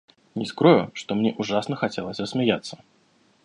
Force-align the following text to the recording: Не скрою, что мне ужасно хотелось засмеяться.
Не 0.35 0.45
скрою, 0.47 0.89
что 0.95 1.13
мне 1.13 1.35
ужасно 1.37 1.75
хотелось 1.75 2.17
засмеяться. 2.17 2.79